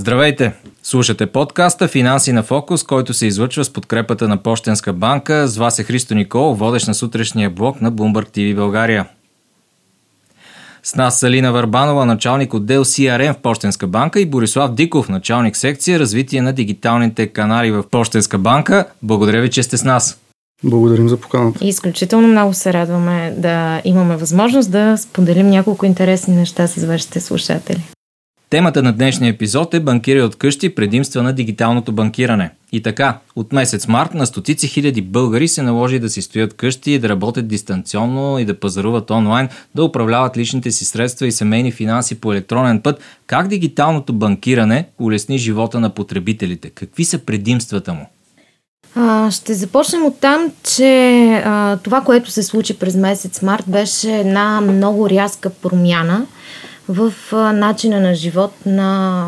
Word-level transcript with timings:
Здравейте! 0.00 0.52
Слушате 0.82 1.26
подкаста 1.26 1.88
Финанси 1.88 2.32
на 2.32 2.42
фокус, 2.42 2.82
който 2.82 3.14
се 3.14 3.26
излъчва 3.26 3.64
с 3.64 3.72
подкрепата 3.72 4.28
на 4.28 4.36
Пощенска 4.36 4.92
банка. 4.92 5.48
С 5.48 5.56
вас 5.56 5.78
е 5.78 5.82
Христо 5.82 6.14
Никол, 6.14 6.54
водещ 6.54 6.88
на 6.88 6.94
сутрешния 6.94 7.50
блок 7.50 7.80
на 7.80 7.92
Bloomberg 7.92 8.28
TV 8.36 8.56
България. 8.56 9.08
С 10.82 10.94
нас 10.94 11.20
са 11.20 11.30
Лина 11.30 11.52
Върбанова, 11.52 12.06
началник 12.06 12.54
отдел 12.54 12.84
CRM 12.84 13.34
в 13.34 13.38
Пощенска 13.38 13.86
банка 13.86 14.20
и 14.20 14.26
Борислав 14.26 14.74
Диков, 14.74 15.08
началник 15.08 15.56
секция 15.56 15.98
развитие 15.98 16.42
на 16.42 16.52
дигиталните 16.52 17.26
канали 17.26 17.70
в 17.70 17.84
Пощенска 17.90 18.38
банка. 18.38 18.86
Благодаря 19.02 19.40
ви, 19.40 19.50
че 19.50 19.62
сте 19.62 19.76
с 19.76 19.84
нас. 19.84 20.20
Благодарим 20.64 21.08
за 21.08 21.16
поканата. 21.16 21.66
Изключително 21.66 22.28
много 22.28 22.54
се 22.54 22.72
радваме 22.72 23.34
да 23.36 23.82
имаме 23.84 24.16
възможност 24.16 24.70
да 24.70 24.96
споделим 24.96 25.50
няколко 25.50 25.86
интересни 25.86 26.36
неща 26.36 26.66
с 26.66 26.84
вашите 26.84 27.20
слушатели. 27.20 27.82
Темата 28.50 28.82
на 28.82 28.92
днешния 28.92 29.30
епизод 29.30 29.74
е 29.74 29.80
банкири 29.80 30.22
от 30.22 30.36
къщи, 30.36 30.74
предимства 30.74 31.22
на 31.22 31.32
дигиталното 31.32 31.92
банкиране. 31.92 32.50
И 32.72 32.82
така, 32.82 33.18
от 33.36 33.52
месец 33.52 33.88
март 33.88 34.14
на 34.14 34.26
стотици 34.26 34.68
хиляди 34.68 35.02
българи 35.02 35.48
се 35.48 35.62
наложи 35.62 35.98
да 35.98 36.08
си 36.08 36.22
стоят 36.22 36.54
къщи, 36.54 36.98
да 36.98 37.08
работят 37.08 37.48
дистанционно 37.48 38.38
и 38.38 38.44
да 38.44 38.60
пазаруват 38.60 39.10
онлайн, 39.10 39.48
да 39.74 39.84
управляват 39.84 40.36
личните 40.36 40.70
си 40.70 40.84
средства 40.84 41.26
и 41.26 41.32
семейни 41.32 41.72
финанси 41.72 42.20
по 42.20 42.32
електронен 42.32 42.80
път. 42.80 43.00
Как 43.26 43.48
дигиталното 43.48 44.12
банкиране 44.12 44.86
улесни 44.98 45.38
живота 45.38 45.80
на 45.80 45.90
потребителите? 45.90 46.70
Какви 46.70 47.04
са 47.04 47.18
предимствата 47.18 47.92
му? 47.92 48.06
А, 48.94 49.30
ще 49.30 49.54
започнем 49.54 50.04
от 50.04 50.20
там, 50.20 50.52
че 50.76 51.24
а, 51.44 51.76
това, 51.76 52.00
което 52.00 52.30
се 52.30 52.42
случи 52.42 52.78
през 52.78 52.96
месец 52.96 53.42
март, 53.42 53.64
беше 53.66 54.16
една 54.16 54.60
много 54.60 55.10
рязка 55.10 55.50
промяна 55.50 56.26
в 56.90 57.12
начина 57.52 58.00
на 58.00 58.14
живот 58.14 58.52
на 58.66 59.26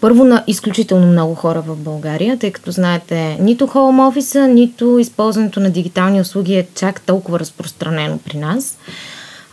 първо 0.00 0.24
на 0.24 0.44
изключително 0.46 1.06
много 1.06 1.34
хора 1.34 1.60
в 1.60 1.76
България, 1.76 2.38
тъй 2.38 2.52
като 2.52 2.70
знаете, 2.70 3.36
нито 3.40 3.66
хоум 3.66 4.00
офиса, 4.00 4.48
нито 4.48 4.98
използването 4.98 5.60
на 5.60 5.70
дигитални 5.70 6.20
услуги 6.20 6.54
е 6.54 6.66
чак 6.74 7.00
толкова 7.00 7.40
разпространено 7.40 8.18
при 8.18 8.38
нас. 8.38 8.78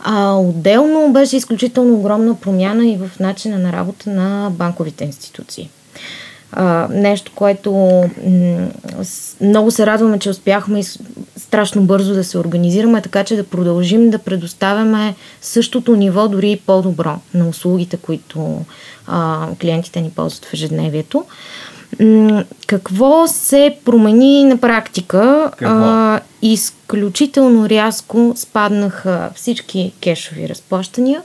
А, 0.00 0.34
отделно 0.34 1.12
беше 1.12 1.36
изключително 1.36 1.94
огромна 1.94 2.34
промяна 2.34 2.86
и 2.86 2.96
в 2.96 3.10
начина 3.20 3.58
на 3.58 3.72
работа 3.72 4.10
на 4.10 4.50
банковите 4.50 5.04
институции 5.04 5.70
а, 6.52 6.88
нещо, 6.90 7.32
което 7.34 7.72
м- 8.26 8.68
много 9.40 9.70
се 9.70 9.86
радваме, 9.86 10.18
че 10.18 10.30
успяхме 10.30 10.82
страшно 11.46 11.82
бързо 11.82 12.14
да 12.14 12.24
се 12.24 12.38
организираме, 12.38 13.02
така 13.02 13.24
че 13.24 13.36
да 13.36 13.44
продължим 13.44 14.10
да 14.10 14.18
предоставяме 14.18 15.14
същото 15.40 15.96
ниво, 15.96 16.28
дори 16.28 16.50
и 16.50 16.56
по-добро 16.56 17.18
на 17.34 17.48
услугите, 17.48 17.96
които 17.96 18.64
а, 19.06 19.46
клиентите 19.60 20.00
ни 20.00 20.10
ползват 20.10 20.44
в 20.44 20.54
ежедневието. 20.54 21.24
Какво 22.66 23.26
се 23.28 23.76
промени 23.84 24.44
на 24.44 24.56
практика? 24.56 25.50
А, 25.62 26.20
изключително 26.42 27.68
рязко 27.68 28.32
спаднаха 28.36 29.30
всички 29.34 29.92
кешови 30.00 30.48
разплащания 30.48 31.22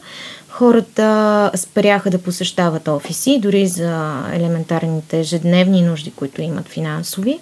хората 0.52 1.52
спряха 1.56 2.10
да 2.10 2.18
посещават 2.18 2.88
офиси, 2.88 3.40
дори 3.40 3.68
за 3.68 4.24
елементарните 4.34 5.20
ежедневни 5.20 5.82
нужди, 5.82 6.12
които 6.12 6.42
имат 6.42 6.68
финансови. 6.68 7.40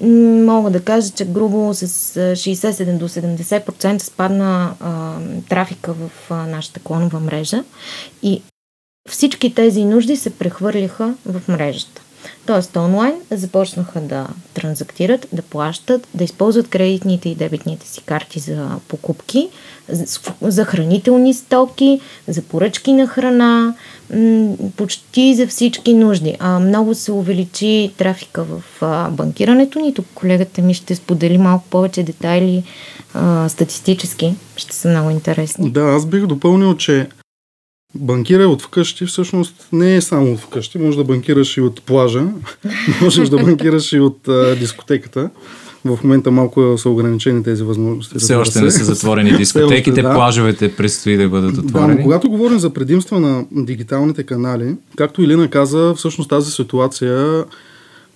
Мога 0.00 0.70
да 0.70 0.84
кажа, 0.84 1.10
че 1.10 1.24
грубо 1.24 1.74
с 1.74 1.86
67 1.86 2.96
до 2.96 3.08
70% 3.08 3.98
спадна 3.98 4.74
а, 4.80 5.12
трафика 5.48 5.92
в 5.92 6.10
а, 6.30 6.34
нашата 6.34 6.80
клонова 6.80 7.20
мрежа 7.20 7.64
и 8.22 8.42
всички 9.10 9.54
тези 9.54 9.84
нужди 9.84 10.16
се 10.16 10.30
прехвърлиха 10.30 11.14
в 11.26 11.42
мрежата. 11.48 12.02
Тоест 12.46 12.76
онлайн 12.76 13.14
започнаха 13.30 14.00
да 14.00 14.26
транзактират, 14.54 15.26
да 15.32 15.42
плащат, 15.42 16.08
да 16.14 16.24
използват 16.24 16.68
кредитните 16.68 17.28
и 17.28 17.34
дебитните 17.34 17.88
си 17.88 18.02
карти 18.02 18.40
за 18.40 18.70
покупки, 18.88 19.48
за 20.40 20.64
хранителни 20.64 21.34
стоки, 21.34 22.00
за 22.28 22.42
поръчки 22.42 22.92
на 22.92 23.06
храна, 23.06 23.74
почти 24.76 25.34
за 25.34 25.46
всички 25.46 25.94
нужди. 25.94 26.36
А, 26.38 26.58
много 26.58 26.94
се 26.94 27.12
увеличи 27.12 27.92
трафика 27.98 28.44
в 28.44 28.62
банкирането 29.10 29.78
ни. 29.78 29.94
Тук 29.94 30.06
колегата 30.14 30.62
ми 30.62 30.74
ще 30.74 30.94
сподели 30.94 31.38
малко 31.38 31.64
повече 31.70 32.02
детайли 32.02 32.62
а, 33.14 33.48
статистически. 33.48 34.34
Ще 34.56 34.74
са 34.74 34.88
много 34.88 35.10
интересни. 35.10 35.70
Да, 35.70 35.80
аз 35.80 36.06
бих 36.06 36.26
допълнил, 36.26 36.76
че 36.76 37.08
банкира 37.94 38.48
от 38.48 38.62
вкъщи 38.62 39.06
всъщност 39.06 39.68
не 39.72 39.96
е 39.96 40.00
само 40.00 40.32
от 40.32 40.38
вкъщи. 40.38 40.78
Може 40.78 40.96
да 40.96 41.04
банкираш 41.04 41.56
и 41.56 41.60
от 41.60 41.82
плажа, 41.82 42.22
можеш 43.02 43.28
да 43.28 43.36
банкираш 43.38 43.92
и 43.92 44.00
от 44.00 44.28
а, 44.28 44.56
дискотеката. 44.56 45.30
В 45.84 45.98
момента 46.04 46.30
малко 46.30 46.78
са 46.78 46.90
ограничени 46.90 47.42
тези 47.42 47.62
възможности. 47.62 48.18
Все 48.18 48.34
още 48.34 48.60
не 48.60 48.70
са 48.70 48.84
затворени 48.84 49.32
дискотеките, 49.36 50.02
да. 50.02 50.14
плажовете 50.14 50.76
предстои 50.76 51.16
да 51.16 51.28
бъдат 51.28 51.58
отворени. 51.58 51.92
Да, 51.92 51.96
но 51.96 52.02
когато 52.02 52.30
говорим 52.30 52.58
за 52.58 52.70
предимства 52.70 53.20
на 53.20 53.44
дигиталните 53.52 54.22
канали, 54.22 54.74
както 54.96 55.22
Илина 55.22 55.48
каза, 55.48 55.94
всъщност 55.96 56.30
тази 56.30 56.50
ситуация 56.50 57.44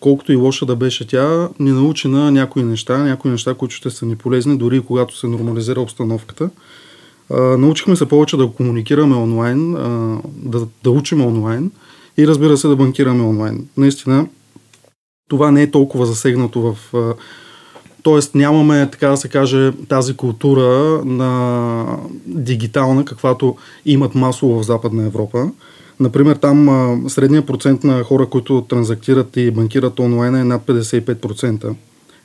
колкото 0.01 0.33
и 0.33 0.37
лоша 0.37 0.67
да 0.67 0.77
беше 0.77 1.07
тя, 1.07 1.49
ни 1.61 1.71
научи 1.71 2.09
на 2.09 2.31
някои 2.31 2.63
неща, 2.63 2.99
някои 2.99 3.31
неща, 3.31 3.55
които 3.55 3.75
ще 3.75 3.91
са 3.91 4.07
ни 4.07 4.17
полезни, 4.17 4.59
дори 4.59 4.81
когато 4.81 5.19
се 5.19 5.27
нормализира 5.27 5.81
обстановката. 5.81 6.51
Научихме 7.31 7.97
се 7.97 8.09
повече 8.09 8.37
да 8.37 8.51
комуникираме 8.51 9.17
онлайн, 9.17 9.73
да, 10.27 10.67
да 10.85 10.91
учим 10.91 11.21
онлайн 11.21 11.71
и 12.19 12.27
разбира 12.27 12.57
се 12.57 12.69
да 12.69 12.77
банкираме 12.77 13.23
онлайн. 13.23 13.69
Наистина, 13.77 14.27
това 15.29 15.51
не 15.51 15.63
е 15.63 15.71
толкова 15.71 16.07
засегнато 16.07 16.61
в. 16.61 16.95
А, 16.95 17.15
тоест 18.03 18.35
нямаме, 18.35 18.89
така 18.91 19.09
да 19.09 19.17
се 19.17 19.29
каже, 19.29 19.73
тази 19.89 20.17
култура 20.17 21.01
на 21.05 21.85
дигитална, 22.27 23.05
каквато 23.05 23.57
имат 23.87 24.15
масово 24.15 24.61
в 24.61 24.67
Западна 24.67 25.07
Европа. 25.07 25.51
Например, 26.01 26.37
там 26.37 26.69
а, 26.69 27.11
средният 27.11 27.47
процент 27.47 27.85
на 27.85 28.05
хора, 28.05 28.27
които 28.27 28.67
транзактират 28.69 29.37
и 29.37 29.51
банкират 29.51 30.01
онлайн 30.01 30.35
е 30.35 30.45
над 30.45 30.63
55%, 30.67 31.75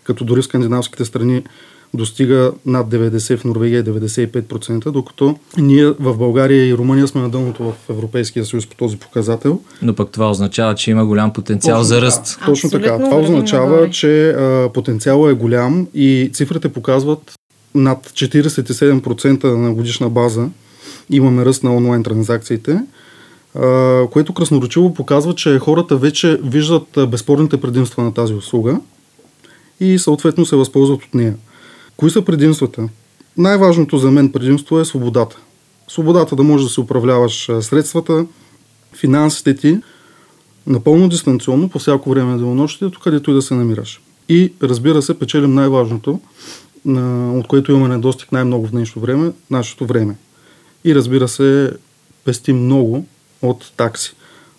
като 0.03 0.25
дори 0.25 0.44
скандинавските 0.44 1.06
страни 1.06 1.44
достига 1.94 2.52
над 2.66 2.88
90, 2.88 3.38
в 3.38 3.44
Норвегия 3.44 3.84
95%, 3.84 4.92
докато 4.92 5.38
ние 5.58 5.86
в 5.86 6.18
България 6.18 6.68
и 6.68 6.74
Румъния 6.74 7.08
сме 7.08 7.22
на 7.22 7.30
дъното 7.30 7.64
в 7.64 7.74
Европейския 7.90 8.46
съюз 8.46 8.68
по 8.68 8.76
този 8.76 8.98
показател. 8.98 9.59
Но 9.81 9.96
пък 9.96 10.12
това 10.12 10.30
означава, 10.30 10.76
че 10.76 10.92
има 10.92 11.06
голям 11.06 11.34
потенциал 11.34 11.78
точно 11.78 11.88
за 11.88 12.02
ръст. 12.02 12.38
Така, 12.40 12.46
точно 12.46 12.70
така. 12.70 13.00
Това 13.00 13.18
означава, 13.18 13.90
че 13.90 14.30
а, 14.30 14.70
потенциалът 14.74 15.31
е 15.31 15.40
голям 15.40 15.88
и 15.94 16.30
цифрите 16.34 16.70
показват 16.70 17.34
над 17.76 18.10
47% 18.10 19.44
на 19.44 19.74
годишна 19.74 20.10
база 20.10 20.50
имаме 21.10 21.46
ръст 21.46 21.64
на 21.64 21.75
онлайн 21.75 22.04
транзакциите, 22.04 22.80
което 24.12 24.34
красноречиво 24.34 24.94
показва, 24.94 25.36
че 25.36 25.60
хората 25.60 25.98
вече 25.98 26.40
виждат 26.44 26.88
безспорните 27.08 27.62
предимства 27.62 28.04
на 28.04 28.14
тази 28.14 28.34
услуга 28.34 28.80
и 29.80 30.00
съответно 30.00 30.46
се 30.46 30.56
възползват 30.56 31.04
от 31.04 31.14
нея. 31.14 31.36
Кои 31.98 32.09
са 32.09 32.26
предимствата? 32.26 32.90
Най-важното 33.38 33.98
за 33.98 34.12
мен 34.12 34.31
предимство 34.31 34.80
е 34.80 34.86
свободата. 34.86 35.38
Свободата 35.88 36.36
да 36.36 36.44
можеш 36.44 36.68
да 36.68 36.74
си 36.74 36.80
управляваш 36.80 37.52
средствата, 37.62 38.26
финансите 38.94 39.56
ти 39.56 39.78
напълно 40.68 41.09
дистанционно 41.09 41.70
по 41.70 41.80
всяко 41.80 42.09
време 42.09 42.31
на 42.31 42.38
денонощието, 42.38 43.00
където 43.00 43.31
и 43.31 43.34
да 43.34 43.42
се 43.42 43.54
намираш. 43.54 44.02
И 44.30 44.54
разбира 44.64 45.02
се, 45.02 45.20
печелим 45.20 45.54
най-важното, 45.54 46.20
от 47.34 47.48
което 47.48 47.72
имаме 47.72 47.96
недостиг 47.96 48.31
най-много 48.31 48.68
в 48.68 48.72
днешно 48.72 49.02
време, 49.02 49.31
нашето 49.52 49.86
време. 49.86 50.16
И 50.86 50.96
разбира 50.96 51.28
се, 51.28 51.72
пестим 52.25 52.66
много 52.66 53.06
от 53.42 53.72
такси. 53.78 54.13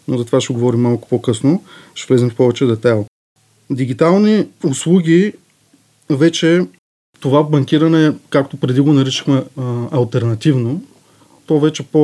Но 0.08 0.18
за 0.18 0.24
това 0.24 0.40
ще 0.40 0.52
говорим 0.52 0.80
малко 0.80 1.08
по-късно. 1.08 1.64
Ще 1.94 2.12
влезем 2.12 2.30
в 2.30 2.34
повече 2.34 2.66
детайл. 2.66 3.06
Дигитални 3.70 4.46
услуги 4.64 5.32
вече 6.10 6.66
това 7.24 7.42
банкиране, 7.42 8.12
както 8.30 8.56
преди 8.56 8.80
го 8.80 8.92
наричахме 8.92 9.44
альтернативно, 9.90 10.82
то 11.46 11.60
вече 11.60 11.82
по, 11.82 12.00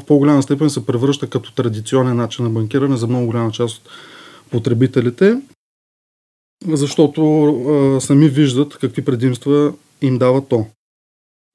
в 0.00 0.02
по-голяма 0.06 0.42
степен 0.42 0.70
се 0.70 0.86
превръща 0.86 1.30
като 1.30 1.52
традиционен 1.52 2.16
начин 2.16 2.44
на 2.44 2.50
банкиране 2.50 2.96
за 2.96 3.06
много 3.06 3.26
голяма 3.26 3.52
част 3.52 3.76
от 3.76 3.88
потребителите, 4.50 5.36
защото 6.66 7.44
а, 7.44 8.00
сами 8.00 8.28
виждат 8.28 8.78
какви 8.78 9.04
предимства 9.04 9.72
им 10.02 10.18
дава 10.18 10.44
то. 10.44 10.66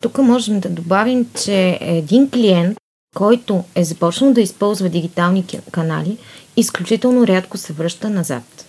Тук 0.03 0.17
можем 0.17 0.59
да 0.59 0.69
добавим, 0.69 1.25
че 1.43 1.77
един 1.81 2.29
клиент, 2.29 2.77
който 3.15 3.63
е 3.75 3.83
започнал 3.83 4.33
да 4.33 4.41
използва 4.41 4.89
дигитални 4.89 5.45
канали, 5.71 6.17
изключително 6.57 7.27
рядко 7.27 7.57
се 7.57 7.73
връща 7.73 8.09
назад. 8.09 8.65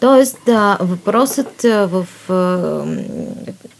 Тоест, 0.00 0.48
а, 0.48 0.78
въпросът 0.80 1.62
в, 1.62 2.06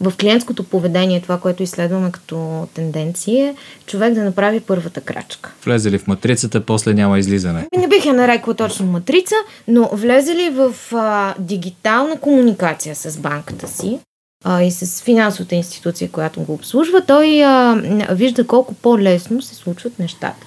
в 0.00 0.12
клиентското 0.20 0.64
поведение, 0.64 1.20
това, 1.20 1.38
което 1.38 1.62
изследваме 1.62 2.12
като 2.12 2.68
тенденция, 2.74 3.48
е 3.48 3.54
човек 3.86 4.14
да 4.14 4.24
направи 4.24 4.60
първата 4.60 5.00
крачка. 5.00 5.52
Влезе 5.64 5.90
ли 5.90 5.98
в 5.98 6.06
матрицата, 6.06 6.60
после 6.60 6.94
няма 6.94 7.18
излизане? 7.18 7.66
Не 7.78 7.88
бих 7.88 8.04
я 8.04 8.14
нарекла 8.14 8.54
точно 8.54 8.86
матрица, 8.86 9.34
но 9.68 9.90
влезе 9.92 10.34
ли 10.34 10.50
в 10.50 10.74
а, 10.92 11.34
дигитална 11.38 12.20
комуникация 12.20 12.94
с 12.94 13.18
банката 13.18 13.68
си, 13.68 13.98
а, 14.44 14.62
и 14.62 14.70
с 14.70 15.02
финансовата 15.02 15.54
институция, 15.54 16.10
която 16.10 16.40
го 16.40 16.52
обслужва, 16.52 17.02
той 17.06 17.42
а, 17.42 17.82
вижда 18.10 18.46
колко 18.46 18.74
по-лесно 18.74 19.42
се 19.42 19.54
случват 19.54 19.98
нещата. 19.98 20.46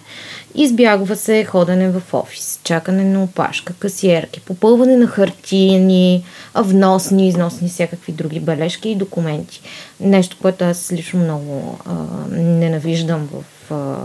Избягва 0.56 1.16
се 1.16 1.44
ходене 1.44 1.90
в 1.90 2.02
офис, 2.14 2.60
чакане 2.64 3.04
на 3.04 3.24
опашка, 3.24 3.74
касиерки, 3.74 4.40
попълване 4.40 4.98
на 4.98 5.08
хартияни, 5.08 6.24
вносни, 6.56 7.28
износни, 7.28 7.70
всякакви 7.70 8.12
други 8.12 8.40
бележки 8.40 8.90
и 8.90 8.96
документи. 8.96 9.62
Нещо, 10.00 10.38
което 10.42 10.64
аз 10.64 10.92
лично 10.92 11.20
много 11.20 11.80
а, 11.86 11.94
ненавиждам 12.32 13.30
в 13.32 13.72
а, 13.74 13.96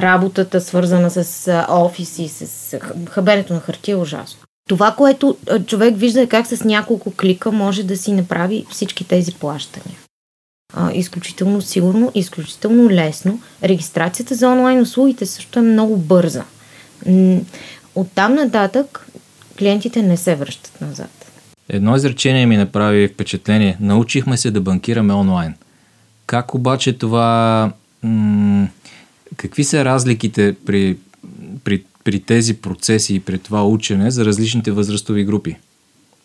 работата, 0.00 0.60
свързана 0.60 1.10
с 1.10 1.48
а, 1.48 1.66
офиси, 1.68 2.28
с 2.28 2.78
хабенето 3.10 3.54
на 3.54 3.60
хартия, 3.60 3.92
е 3.92 3.96
ужасно. 3.96 4.40
Това, 4.68 4.94
което 4.98 5.36
човек 5.66 5.94
вижда 5.96 6.20
е 6.20 6.26
как 6.26 6.46
с 6.46 6.64
няколко 6.64 7.12
клика 7.16 7.52
може 7.52 7.82
да 7.82 7.96
си 7.96 8.12
направи 8.12 8.66
всички 8.70 9.04
тези 9.04 9.32
плащания. 9.32 9.96
А, 10.74 10.92
изключително 10.92 11.62
сигурно, 11.62 12.12
изключително 12.14 12.90
лесно. 12.90 13.40
Регистрацията 13.62 14.34
за 14.34 14.48
онлайн 14.48 14.80
услугите 14.80 15.26
също 15.26 15.58
е 15.58 15.62
много 15.62 15.96
бърза. 15.96 16.44
От 17.94 18.12
там 18.14 18.34
нататък 18.34 19.06
клиентите 19.58 20.02
не 20.02 20.16
се 20.16 20.34
връщат 20.34 20.80
назад. 20.80 21.10
Едно 21.68 21.96
изречение 21.96 22.46
ми 22.46 22.56
направи 22.56 23.08
впечатление. 23.08 23.76
Научихме 23.80 24.36
се 24.36 24.50
да 24.50 24.60
банкираме 24.60 25.14
онлайн. 25.14 25.54
Как 26.26 26.54
обаче 26.54 26.92
това... 26.92 27.72
М- 28.02 28.68
какви 29.36 29.64
са 29.64 29.84
разликите 29.84 30.54
при, 30.66 30.96
при 31.64 31.84
при 32.04 32.20
тези 32.20 32.54
процеси 32.54 33.14
и 33.14 33.20
при 33.20 33.38
това 33.38 33.66
учене 33.66 34.10
за 34.10 34.24
различните 34.24 34.70
възрастови 34.70 35.24
групи? 35.24 35.56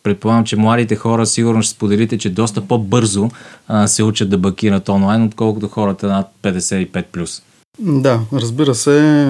Предполагам, 0.03 0.43
че 0.43 0.55
младите 0.55 0.95
хора 0.95 1.25
сигурно 1.25 1.61
ще 1.61 1.73
споделите, 1.73 2.17
че 2.17 2.29
доста 2.29 2.61
по-бързо 2.61 3.29
а, 3.67 3.87
се 3.87 4.03
учат 4.03 4.29
да 4.29 4.37
бакират 4.37 4.89
онлайн, 4.89 5.23
отколкото 5.23 5.67
хората 5.67 6.07
над 6.07 6.27
55+. 6.43 7.41
Да, 7.79 8.19
разбира 8.33 8.75
се, 8.75 9.27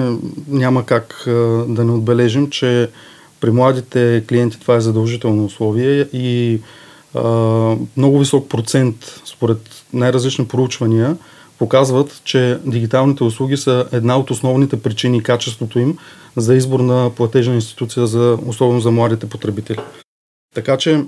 няма 0.48 0.86
как 0.86 1.24
а, 1.26 1.30
да 1.68 1.84
не 1.84 1.92
отбележим, 1.92 2.50
че 2.50 2.90
при 3.40 3.50
младите 3.50 4.24
клиенти 4.28 4.60
това 4.60 4.76
е 4.76 4.80
задължително 4.80 5.44
условие 5.44 6.08
и 6.12 6.60
а, 7.14 7.20
много 7.96 8.18
висок 8.18 8.48
процент, 8.48 9.20
според 9.24 9.58
най-различни 9.92 10.48
проучвания, 10.48 11.16
показват, 11.58 12.20
че 12.24 12.58
дигиталните 12.66 13.24
услуги 13.24 13.56
са 13.56 13.86
една 13.92 14.18
от 14.18 14.30
основните 14.30 14.82
причини 14.82 15.18
и 15.18 15.22
качеството 15.22 15.78
им 15.78 15.98
за 16.36 16.54
избор 16.54 16.80
на 16.80 17.10
платежна 17.16 17.54
институция, 17.54 18.06
за, 18.06 18.38
особено 18.46 18.80
за 18.80 18.90
младите 18.90 19.28
потребители. 19.28 19.78
Така 20.54 20.76
че 20.76 21.04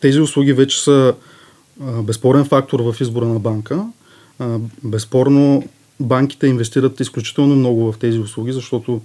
тези 0.00 0.20
услуги 0.20 0.52
вече 0.52 0.82
са 0.82 1.14
безспорен 2.02 2.44
фактор 2.44 2.80
в 2.80 3.00
избора 3.00 3.26
на 3.26 3.38
банка. 3.38 3.86
Безспорно 4.84 5.64
банките 6.00 6.46
инвестират 6.46 7.00
изключително 7.00 7.56
много 7.56 7.92
в 7.92 7.98
тези 7.98 8.18
услуги, 8.18 8.52
защото 8.52 9.00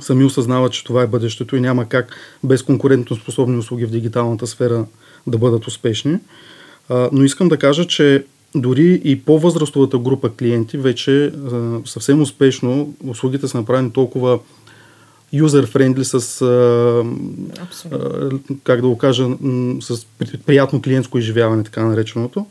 сами 0.00 0.24
осъзнават, 0.24 0.72
че 0.72 0.84
това 0.84 1.02
е 1.02 1.06
бъдещето 1.06 1.56
и 1.56 1.60
няма 1.60 1.88
как 1.88 2.16
без 2.44 2.62
конкурентно 2.62 3.16
способни 3.16 3.58
услуги 3.58 3.86
в 3.86 3.90
дигиталната 3.90 4.46
сфера 4.46 4.86
да 5.26 5.38
бъдат 5.38 5.66
успешни. 5.66 6.18
Но 7.12 7.24
искам 7.24 7.48
да 7.48 7.56
кажа, 7.56 7.86
че 7.86 8.24
дори 8.54 9.00
и 9.04 9.20
по-възрастовата 9.20 9.98
група 9.98 10.30
клиенти 10.30 10.78
вече 10.78 11.32
съвсем 11.84 12.22
успешно 12.22 12.94
услугите 13.06 13.48
са 13.48 13.58
направени 13.58 13.92
толкова 13.92 14.38
юзер-френдли 15.32 16.02
с, 16.02 16.42
а, 16.42 17.04
а, 17.92 18.30
как 18.64 18.80
да 18.80 18.88
го 18.88 18.98
кажа, 18.98 19.28
с 19.80 20.06
приятно 20.46 20.82
клиентско 20.82 21.18
изживяване, 21.18 21.64
така 21.64 21.84
нареченото. 21.84 22.46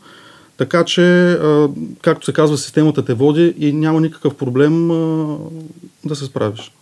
Така 0.56 0.84
че, 0.84 1.32
а, 1.32 1.68
както 2.02 2.26
се 2.26 2.32
казва, 2.32 2.58
системата 2.58 3.04
те 3.04 3.14
води 3.14 3.54
и 3.58 3.72
няма 3.72 4.00
никакъв 4.00 4.34
проблем 4.34 4.90
а, 4.90 5.36
да 6.04 6.16
се 6.16 6.24
справиш. 6.24 6.72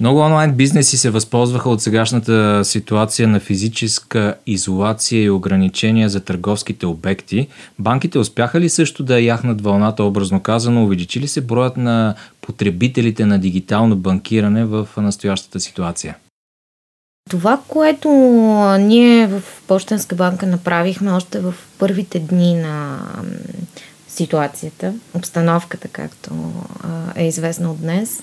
Много 0.00 0.20
онлайн 0.20 0.52
бизнеси 0.52 0.96
се 0.96 1.10
възползваха 1.10 1.70
от 1.70 1.82
сегашната 1.82 2.64
ситуация 2.64 3.28
на 3.28 3.40
физическа 3.40 4.34
изолация 4.46 5.22
и 5.22 5.30
ограничения 5.30 6.08
за 6.08 6.20
търговските 6.20 6.86
обекти. 6.86 7.48
Банките 7.78 8.18
успяха 8.18 8.60
ли 8.60 8.68
също 8.68 9.02
да 9.02 9.20
яхнат 9.20 9.60
вълната, 9.60 10.04
образно 10.04 10.40
казано, 10.40 10.84
увеличи 10.84 11.20
ли 11.20 11.28
се 11.28 11.40
броят 11.40 11.76
на 11.76 12.14
потребителите 12.40 13.26
на 13.26 13.38
дигитално 13.38 13.96
банкиране 13.96 14.64
в 14.64 14.88
настоящата 14.96 15.60
ситуация? 15.60 16.16
Това, 17.30 17.60
което 17.68 18.08
ние 18.80 19.26
в 19.26 19.42
Почтенска 19.66 20.14
банка 20.14 20.46
направихме 20.46 21.12
още 21.12 21.40
в 21.40 21.54
първите 21.78 22.18
дни 22.18 22.54
на 22.54 22.98
ситуацията, 24.08 24.92
обстановката, 25.14 25.88
както 25.88 26.30
е 27.16 27.26
известно 27.26 27.70
от 27.70 27.80
днес, 27.80 28.22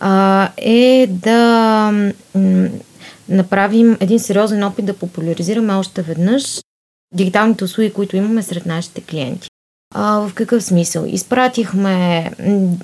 а, 0.00 0.48
е 0.56 1.06
да 1.10 1.92
м- 2.34 2.68
направим 3.28 3.96
един 4.00 4.20
сериозен 4.20 4.64
опит 4.64 4.86
да 4.86 4.98
популяризираме 4.98 5.74
още 5.74 6.02
веднъж 6.02 6.60
дигиталните 7.14 7.64
услуги, 7.64 7.92
които 7.92 8.16
имаме 8.16 8.42
сред 8.42 8.66
нашите 8.66 9.00
клиенти. 9.00 9.48
А, 9.94 10.18
в 10.28 10.34
какъв 10.34 10.62
смисъл? 10.62 11.04
Изпратихме 11.06 12.30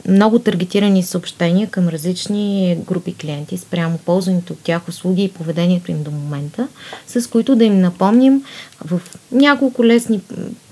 много 0.09 0.39
таргетирани 0.39 1.03
съобщения 1.03 1.71
към 1.71 1.89
различни 1.89 2.79
групи 2.87 3.15
клиенти 3.15 3.59
спрямо 3.59 3.99
ползването 3.99 4.53
от 4.53 4.59
тях 4.59 4.89
услуги 4.89 5.25
и 5.25 5.33
поведението 5.33 5.91
им 5.91 6.03
до 6.03 6.11
момента, 6.11 6.69
с 7.07 7.31
които 7.31 7.57
да 7.57 7.65
им 7.65 7.81
напомним 7.81 8.45
в 8.85 9.01
няколко 9.33 9.85
лесни 9.85 10.21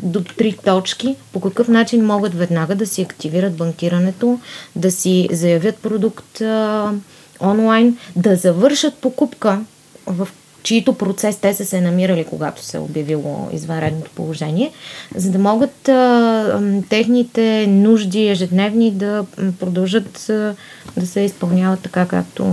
до 0.02 0.24
три 0.24 0.56
точки 0.64 1.16
по 1.32 1.40
какъв 1.40 1.68
начин 1.68 2.06
могат 2.06 2.34
веднага 2.34 2.74
да 2.74 2.86
си 2.86 3.02
активират 3.02 3.56
банкирането, 3.56 4.40
да 4.76 4.90
си 4.90 5.28
заявят 5.32 5.76
продукт 5.76 6.40
а, 6.40 6.92
онлайн, 7.40 7.96
да 8.16 8.36
завършат 8.36 8.94
покупка 8.94 9.60
в 10.06 10.28
чието 10.62 10.94
процес 10.94 11.36
те 11.36 11.54
са 11.54 11.64
се 11.64 11.80
намирали, 11.80 12.24
когато 12.24 12.64
се 12.64 12.76
е 12.76 12.80
обявило 12.80 13.48
извънредното 13.52 14.10
положение, 14.10 14.72
за 15.14 15.30
да 15.30 15.38
могат 15.38 15.88
а, 15.88 16.80
техните 16.88 17.66
нужди 17.66 18.28
ежедневни 18.28 18.90
да 18.90 19.26
продължат 19.60 20.28
а, 20.30 20.54
да 20.96 21.06
се 21.06 21.20
изпълняват 21.20 21.80
така, 21.80 22.06
както 22.06 22.44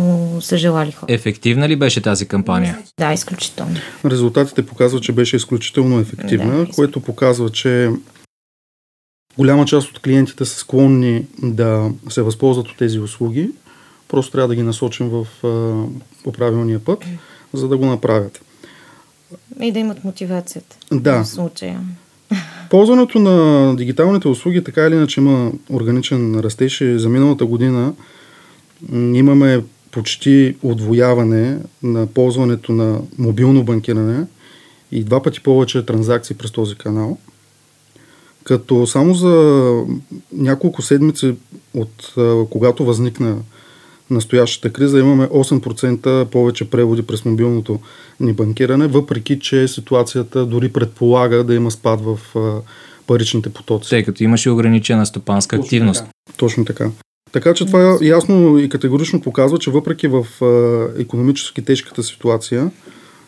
са 0.42 0.58
желали 0.58 0.92
хора. 0.92 1.14
Ефективна 1.14 1.70
ли 1.70 1.76
беше 1.76 2.02
тази 2.02 2.28
кампания? 2.28 2.78
Да, 3.00 3.14
изключително. 3.14 3.76
Резултатите 4.06 4.66
показват, 4.66 5.04
че 5.04 5.12
беше 5.12 5.36
изключително 5.36 6.00
ефективна, 6.00 6.58
да, 6.58 6.72
което 6.76 7.00
показва, 7.00 7.50
че 7.50 7.90
голяма 9.38 9.66
част 9.66 9.90
от 9.90 10.00
клиентите 10.00 10.46
са 10.46 10.56
склонни 10.56 11.26
да 11.44 11.92
се 12.10 12.22
възползват 12.22 12.68
от 12.68 12.78
тези 12.78 13.00
услуги. 13.00 13.50
Просто 14.08 14.32
трябва 14.32 14.48
да 14.48 14.56
ги 14.56 14.64
насочим 14.64 15.10
в, 15.10 15.28
по 16.24 16.32
правилния 16.32 16.80
път 16.80 17.06
за 17.54 17.68
да 17.68 17.78
го 17.78 17.86
направят. 17.86 18.42
И 19.62 19.72
да 19.72 19.80
имат 19.80 20.04
мотивацията. 20.04 20.78
Да. 20.92 21.24
В 21.24 21.28
случая. 21.28 21.82
Ползването 22.70 23.20
на 23.20 23.76
дигиталните 23.76 24.28
услуги 24.28 24.64
така 24.64 24.88
или 24.88 24.96
иначе 24.96 25.20
има 25.20 25.52
органичен 25.70 26.40
растеж. 26.40 26.84
За 26.96 27.10
миналата 27.10 27.46
година 27.46 27.94
имаме 28.94 29.64
почти 29.92 30.56
отвояване 30.64 31.58
на 31.84 32.08
ползването 32.08 32.72
на 32.72 33.00
мобилно 33.18 33.64
банкиране 33.64 34.26
и 34.92 35.04
два 35.04 35.22
пъти 35.24 35.42
повече 35.42 35.86
транзакции 35.86 36.36
през 36.36 36.52
този 36.52 36.76
канал. 36.76 37.18
Като 38.44 38.88
само 38.88 39.14
за 39.14 39.84
няколко 40.34 40.82
седмици 40.82 41.36
от 41.74 42.14
когато 42.50 42.86
възникна 42.86 43.38
настоящата 44.10 44.74
криза 44.74 45.00
имаме 45.00 45.28
8% 45.28 46.26
повече 46.26 46.70
преводи 46.70 47.02
през 47.02 47.26
мобилното 47.26 47.80
ни 48.20 48.34
банкиране, 48.34 48.88
въпреки 48.88 49.40
че 49.40 49.68
ситуацията 49.68 50.46
дори 50.46 50.70
предполага 50.70 51.44
да 51.44 51.56
има 51.56 51.72
спад 51.72 52.00
в 52.04 52.20
паричните 53.08 53.50
потоци. 53.50 53.90
Тъй 53.90 54.04
като 54.04 54.24
имаше 54.24 54.50
ограничена 54.50 55.06
стопанска 55.06 55.56
Точно 55.56 55.66
активност. 55.66 56.00
Така. 56.00 56.38
Точно 56.38 56.66
така. 56.66 56.90
Така 57.32 57.54
че 57.54 57.66
това 57.66 57.98
ясно 58.02 58.58
и 58.58 58.70
категорично 58.70 59.22
показва, 59.22 59.60
че 59.60 59.72
въпреки 59.72 60.08
в 60.08 60.26
економически 61.00 61.62
тежката 61.62 62.04
ситуация, 62.04 62.72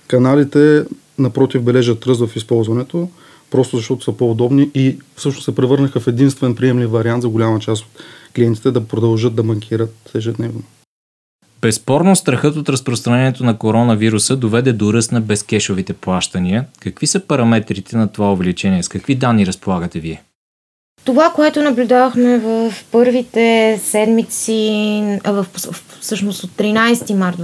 каналите 0.07 0.83
напротив 1.17 1.61
бележат 1.61 2.05
ръст 2.05 2.27
в 2.27 2.35
използването, 2.35 3.09
просто 3.51 3.77
защото 3.77 4.03
са 4.03 4.11
по-удобни 4.11 4.69
и 4.75 4.97
всъщност 5.15 5.45
се 5.45 5.55
превърнаха 5.55 5.99
в 5.99 6.07
единствен 6.07 6.55
приемлив 6.55 6.91
вариант 6.91 7.21
за 7.21 7.29
голяма 7.29 7.59
част 7.59 7.83
от 7.83 7.89
клиентите 8.35 8.71
да 8.71 8.87
продължат 8.87 9.35
да 9.35 9.43
банкират 9.43 10.11
ежедневно. 10.15 10.63
Безспорно 11.61 12.15
страхът 12.15 12.55
от 12.55 12.69
разпространението 12.69 13.43
на 13.43 13.57
коронавируса 13.57 14.35
доведе 14.35 14.73
до 14.73 14.93
ръст 14.93 15.11
на 15.11 15.21
безкешовите 15.21 15.93
плащания. 15.93 16.65
Какви 16.79 17.07
са 17.07 17.19
параметрите 17.19 17.97
на 17.97 18.07
това 18.07 18.33
увеличение? 18.33 18.83
С 18.83 18.87
какви 18.89 19.15
данни 19.15 19.45
разполагате 19.45 19.99
вие? 19.99 20.23
Това, 21.05 21.31
което 21.35 21.61
наблюдавахме 21.61 22.39
в 22.39 22.73
първите 22.91 23.79
седмици, 23.83 25.19
в, 25.25 25.45
всъщност 26.01 26.43
от 26.43 26.51
13 26.51 27.13
март 27.13 27.37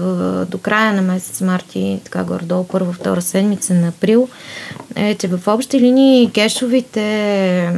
до 0.49 0.57
края 0.57 0.93
на 0.93 1.01
месец 1.01 1.41
март 1.41 1.65
и 1.75 1.99
така 2.03 2.23
горе-долу 2.23 2.63
първа, 2.63 2.93
втора 2.93 3.21
седмица 3.21 3.73
на 3.73 3.87
април, 3.87 4.27
е, 4.95 5.15
че 5.15 5.27
в 5.27 5.47
общи 5.47 5.79
линии 5.79 6.31
кешовите 6.31 7.71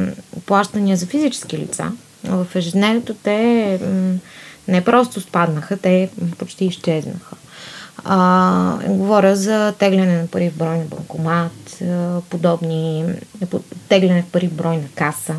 плащания 0.46 0.96
за 0.96 1.06
физически 1.06 1.58
лица 1.58 1.92
в 2.28 2.46
ежедневието 2.54 3.14
те 3.14 3.80
не 4.68 4.84
просто 4.84 5.20
спаднаха, 5.20 5.76
те 5.76 6.08
почти 6.38 6.64
изчезнаха. 6.64 7.36
А, 8.04 8.78
говоря 8.88 9.36
за 9.36 9.74
тегляне 9.78 10.20
на 10.20 10.26
пари 10.26 10.50
в 10.50 10.58
брой 10.58 10.78
на 10.78 10.84
банкомат, 10.84 11.82
подобни, 12.30 13.04
тегляне 13.88 14.22
в 14.22 14.32
пари 14.32 14.48
в 14.48 14.52
брой 14.52 14.76
на 14.76 14.88
каса. 14.94 15.34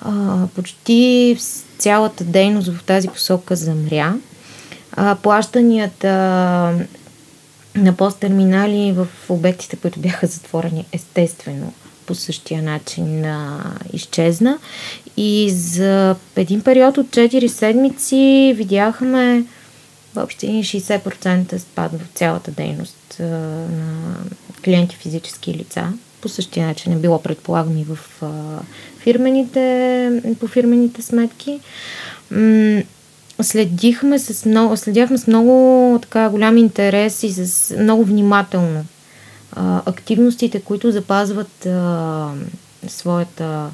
А, 0.00 0.46
почти 0.54 1.36
цялата 1.78 2.24
дейност 2.24 2.68
в 2.68 2.84
тази 2.84 3.08
посока 3.08 3.56
замря. 3.56 4.14
А, 4.92 5.16
плащанията 5.22 6.08
на 7.74 7.96
посттерминали 7.96 8.92
в 8.92 9.06
обектите, 9.28 9.76
които 9.76 10.00
бяха 10.00 10.26
затворени, 10.26 10.86
естествено 10.92 11.72
по 12.10 12.14
същия 12.14 12.62
начин 12.62 13.24
а, 13.24 13.60
изчезна. 13.92 14.58
И 15.16 15.50
за 15.50 16.16
един 16.36 16.60
период 16.60 16.98
от 16.98 17.06
4 17.06 17.46
седмици 17.46 18.54
видяхме 18.56 19.44
въобще 20.14 20.46
60% 20.46 21.58
спад 21.58 21.92
в 21.92 22.00
цялата 22.14 22.50
дейност 22.50 23.16
а, 23.20 23.24
на 23.24 24.14
клиенти 24.64 24.96
физически 24.96 25.54
лица. 25.54 25.92
По 26.20 26.28
същия 26.28 26.66
начин 26.66 26.92
е 26.92 26.96
било 26.96 27.22
предполагам 27.22 27.78
и 27.78 27.84
в 27.84 27.98
а, 28.22 28.28
фирмените, 28.98 30.22
по 30.40 30.46
фирмените 30.46 31.02
сметки. 31.02 31.60
М- 32.30 32.82
следихме 33.42 34.18
с 34.18 34.44
много, 34.44 34.76
следяхме 34.76 35.18
с 35.18 35.26
много 35.26 35.98
така 36.02 36.28
голям 36.28 36.56
интерес 36.56 37.22
и 37.22 37.30
с 37.30 37.74
много 37.78 38.04
внимателно 38.04 38.84
активностите, 39.56 40.60
които 40.60 40.90
запазват 40.90 41.66
а, 41.66 42.28
своята 42.88 43.70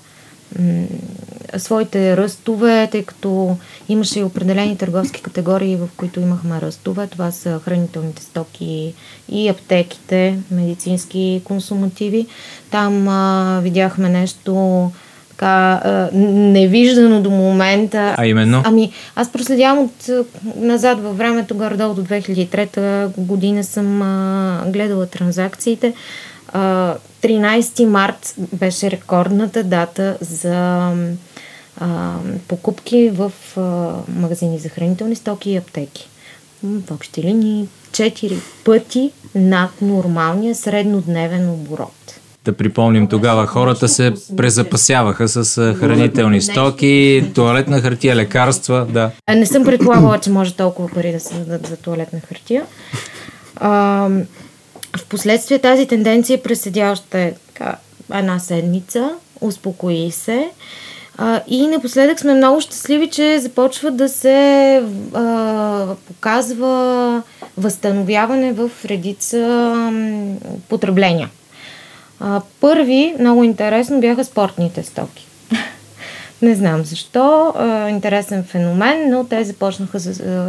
своите 1.56 2.16
ръстове, 2.16 2.88
тъй 2.92 3.04
като 3.04 3.56
имаше 3.88 4.21
и 4.21 4.25
определени 4.25 4.78
търговски 4.78 5.23
категории, 5.23 5.76
в 5.76 5.88
които 5.97 6.21
имахме 6.21 6.61
ръстове. 6.61 7.06
Това 7.06 7.30
са 7.30 7.61
хранителните 7.64 8.23
стоки 8.23 8.95
и 9.28 9.49
аптеките, 9.49 10.38
медицински 10.50 11.42
консумативи. 11.45 12.26
Там 12.71 13.09
а, 13.09 13.61
видяхме 13.62 14.09
нещо 14.09 14.90
така 15.37 15.81
а, 15.85 16.11
невиждано 16.14 17.23
до 17.23 17.31
момента. 17.31 18.14
А 18.19 18.26
именно? 18.26 18.62
Ами, 18.64 18.93
аз 19.16 19.33
проследявам 19.33 19.78
от 19.78 20.11
назад 20.57 21.00
във 21.00 21.19
времето, 21.19 21.57
горе 21.57 21.76
до 21.76 22.05
2003 22.05 23.09
година 23.19 23.64
съм 23.64 24.02
а, 24.02 24.64
гледала 24.66 25.07
транзакциите. 25.07 25.95
13 26.55 27.85
март 27.85 28.35
беше 28.52 28.90
рекордната 28.90 29.64
дата 29.64 30.16
за 30.21 30.93
а, 31.81 32.14
покупки 32.49 33.11
в 33.14 33.33
а, 33.57 33.93
магазини 34.21 34.59
за 34.59 34.69
хранителни 34.69 35.14
стоки 35.14 35.50
и 35.50 35.57
аптеки. 35.57 36.09
В 36.62 36.90
общи 36.90 37.23
линии 37.23 37.69
4 37.90 38.38
пъти 38.64 39.11
над 39.35 39.83
нормалния 39.83 40.55
среднодневен 40.55 41.50
оборот. 41.50 42.21
Да 42.46 42.52
припомним, 42.52 43.08
тогава 43.08 43.46
хората 43.46 43.88
се 43.88 44.12
презапасяваха 44.36 45.28
с 45.28 45.74
хранителни 45.74 46.40
стоки, 46.40 47.24
туалетна 47.34 47.80
хартия, 47.80 48.16
лекарства, 48.16 48.86
да. 48.90 49.10
Не 49.34 49.46
съм 49.46 49.64
предполагала, 49.64 50.18
че 50.18 50.30
може 50.30 50.54
толкова 50.54 50.88
пари 50.88 51.12
да 51.12 51.20
се 51.20 51.34
дадат 51.34 51.66
за 51.66 51.76
туалетна 51.76 52.20
хартия. 52.28 52.64
А, 53.56 54.08
Впоследствие 54.98 55.58
тази 55.58 55.86
тенденция 55.86 56.42
преседя 56.42 56.90
още 56.92 57.34
така, 57.46 57.76
една 58.14 58.38
седмица, 58.38 59.10
успокои 59.40 60.10
се. 60.10 60.50
И 61.48 61.66
напоследък 61.66 62.20
сме 62.20 62.34
много 62.34 62.60
щастливи, 62.60 63.10
че 63.10 63.38
започва 63.38 63.90
да 63.90 64.08
се 64.08 64.82
показва 66.06 67.22
възстановяване 67.56 68.52
в 68.52 68.70
редица 68.84 69.92
потребления. 70.68 71.30
Първи, 72.61 73.14
много 73.20 73.44
интересно, 73.44 74.00
бяха 74.00 74.25
спортните 74.25 74.82
стоки. 74.82 75.26
Не 76.43 76.55
знам 76.55 76.85
защо. 76.85 77.55
Интересен 77.90 78.45
феномен, 78.45 79.11
но 79.11 79.25
те 79.25 79.45
започнаха 79.45 79.99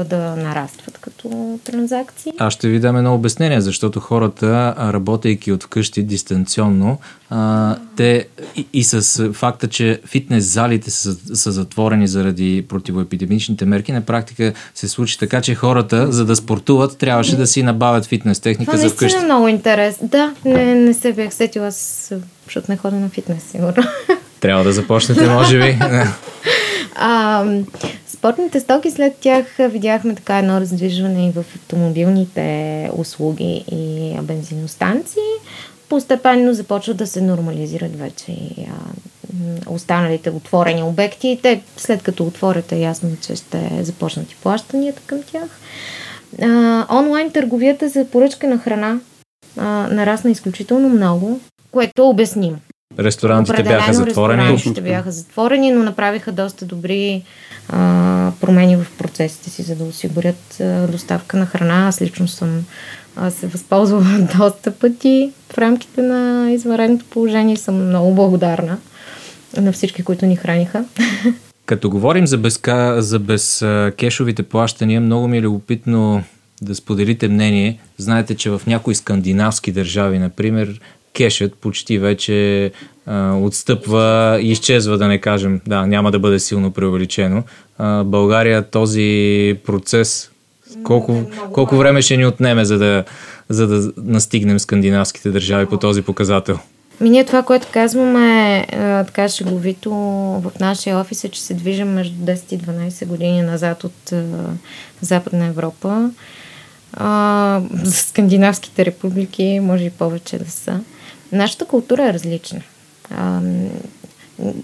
да 0.09 0.35
нарастват 0.35 0.97
като 0.97 1.59
транзакции. 1.63 2.33
Аз 2.37 2.53
ще 2.53 2.67
ви 2.67 2.79
дам 2.79 2.97
едно 2.97 3.15
обяснение, 3.15 3.61
защото 3.61 3.99
хората, 3.99 4.75
работейки 4.77 5.51
от 5.51 5.63
вкъщи 5.63 6.03
дистанционно, 6.03 6.97
те 7.95 8.27
и, 8.55 8.67
и 8.73 8.83
с 8.83 9.33
факта, 9.33 9.67
че 9.67 10.01
фитнес 10.05 10.43
залите 10.43 10.91
са, 10.91 11.35
са 11.35 11.51
затворени 11.51 12.07
заради 12.07 12.65
противоепидемичните 12.69 13.65
мерки, 13.65 13.91
на 13.91 14.01
практика 14.01 14.53
се 14.75 14.87
случи 14.87 15.19
така, 15.19 15.41
че 15.41 15.55
хората, 15.55 16.11
за 16.11 16.25
да 16.25 16.35
спортуват, 16.35 16.97
трябваше 16.97 17.37
да 17.37 17.47
си 17.47 17.63
набавят 17.63 18.05
фитнес 18.05 18.39
техника 18.39 18.71
Това 18.71 18.81
за 18.81 18.89
вкъщи. 18.89 19.15
Това 19.15 19.21
е 19.21 19.25
много 19.25 19.47
интересно. 19.47 20.07
Да, 20.07 20.33
не, 20.45 20.75
не 20.75 20.93
се 20.93 21.13
бях 21.13 21.33
сетила, 21.33 21.71
защото 21.71 22.65
не 22.69 22.77
ходя 22.77 22.95
на 22.95 23.09
фитнес, 23.09 23.43
сигурно. 23.43 23.83
Трябва 24.39 24.63
да 24.63 24.73
започнете, 24.73 25.29
може 25.29 25.59
би. 25.59 25.79
а, 26.95 27.45
спортните 28.07 28.59
стоки 28.59 28.91
след 28.91 29.17
тях 29.17 29.45
видяхме 29.59 30.15
така 30.15 30.37
едно 30.37 30.61
раздвижване 30.61 31.27
и 31.27 31.31
в 31.31 31.39
автомобилните 31.39 32.89
услуги 32.97 33.65
и 33.71 34.15
бензиностанции. 34.21 35.21
Постепенно 35.89 36.53
започват 36.53 36.97
да 36.97 37.07
се 37.07 37.21
нормализират 37.21 37.99
вече 37.99 38.31
и 38.31 38.67
а, 38.69 38.73
останалите 39.67 40.29
отворени 40.29 40.83
обекти. 40.83 41.39
Те, 41.41 41.61
след 41.77 42.03
като 42.03 42.23
отворят, 42.23 42.71
е 42.71 42.79
ясно, 42.79 43.09
че 43.21 43.35
ще 43.35 43.69
започнат 43.81 44.31
и 44.31 44.35
плащанията 44.35 45.01
към 45.05 45.23
тях. 45.23 45.59
А, 46.41 46.85
онлайн 46.97 47.31
търговията 47.31 47.89
за 47.89 48.05
поръчка 48.05 48.47
на 48.47 48.57
храна 48.57 48.99
а, 49.57 49.63
нарасна 49.91 50.31
изключително 50.31 50.89
много, 50.89 51.39
което 51.71 52.01
е 52.01 52.05
обяснимо. 52.05 52.57
Ресторантите 52.99 53.63
бяха 53.63 53.93
затворени. 53.93 54.41
Ресторантите 54.41 54.81
бяха 54.81 55.11
затворени, 55.11 55.71
но 55.71 55.83
направиха 55.83 56.31
доста 56.31 56.65
добри 56.65 57.23
а, 57.69 58.31
промени 58.41 58.75
в 58.75 58.87
процесите 58.97 59.49
си, 59.49 59.61
за 59.61 59.75
да 59.75 59.83
осигурят 59.83 60.59
а, 60.61 60.87
доставка 60.87 61.37
на 61.37 61.45
храна. 61.45 61.87
Аз 61.87 62.01
лично 62.01 62.27
съм 62.27 62.65
а, 63.15 63.31
се 63.31 63.47
възползвала 63.47 64.27
доста 64.37 64.71
пъти 64.71 65.31
в 65.53 65.57
рамките 65.57 66.01
на 66.01 66.51
извънредното 66.51 67.05
положение 67.05 67.57
съм 67.57 67.87
много 67.87 68.15
благодарна 68.15 68.77
на 69.57 69.71
всички, 69.71 70.03
които 70.03 70.25
ни 70.25 70.35
храниха. 70.35 70.85
Като 71.65 71.89
говорим 71.89 72.27
за, 72.27 72.37
безка, 72.37 73.01
за 73.01 73.19
безкешовите 73.19 74.43
плащания, 74.43 75.01
много 75.01 75.27
ми 75.27 75.37
е 75.37 75.41
любопитно 75.41 76.23
да 76.61 76.75
споделите 76.75 77.27
мнение. 77.27 77.79
Знаете, 77.97 78.35
че 78.35 78.49
в 78.49 78.61
някои 78.67 78.95
скандинавски 78.95 79.71
държави, 79.71 80.19
например, 80.19 80.79
кешът 81.17 81.55
почти 81.55 81.99
вече 81.99 82.71
а, 83.05 83.33
отстъпва 83.33 84.37
и 84.41 84.51
изчезва, 84.51 84.97
да 84.97 85.07
не 85.07 85.17
кажем. 85.17 85.61
Да, 85.67 85.85
няма 85.85 86.11
да 86.11 86.19
бъде 86.19 86.39
силно 86.39 86.71
преувеличено. 86.71 87.43
А, 87.77 88.03
България 88.03 88.69
този 88.69 89.55
процес 89.65 90.31
колко, 90.83 91.23
колко 91.53 91.77
време 91.77 92.01
ще 92.01 92.17
ни 92.17 92.25
отнеме, 92.25 92.65
за 92.65 92.77
да, 92.77 93.03
за 93.49 93.67
да 93.67 93.91
настигнем 93.97 94.59
скандинавските 94.59 95.29
държави 95.29 95.65
по 95.65 95.77
този 95.77 96.01
показател? 96.01 96.59
Ми 97.01 97.09
ние 97.09 97.25
това, 97.25 97.43
което 97.43 97.67
казваме 97.73 98.57
е, 98.57 98.65
така 99.05 99.29
шеговито 99.29 99.91
в 100.43 100.51
нашия 100.59 100.97
офис 100.97 101.23
е, 101.23 101.29
че 101.29 101.41
се 101.41 101.53
движим 101.53 101.87
между 101.87 102.15
10 102.15 102.53
и 102.53 102.59
12 102.59 103.05
години 103.05 103.41
назад 103.41 103.83
от 103.83 104.11
а, 104.11 104.23
Западна 105.01 105.45
Европа. 105.45 106.09
А, 106.93 107.61
за 107.83 107.91
скандинавските 107.91 108.85
републики 108.85 109.59
може 109.63 109.83
и 109.83 109.89
повече 109.89 110.39
да 110.39 110.51
са. 110.51 110.79
Нашата 111.31 111.65
култура 111.65 112.09
е 112.09 112.13
различна. 112.13 112.61
А, 113.11 113.41